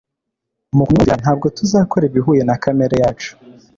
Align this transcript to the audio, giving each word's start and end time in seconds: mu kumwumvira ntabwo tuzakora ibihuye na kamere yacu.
mu 0.75 0.83
kumwumvira 0.85 1.13
ntabwo 1.21 1.45
tuzakora 1.57 2.03
ibihuye 2.09 2.41
na 2.45 2.55
kamere 2.63 2.95
yacu. 3.03 3.31